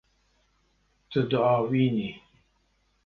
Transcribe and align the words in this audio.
Tu 1.09 1.19
diavînî. 1.29 2.09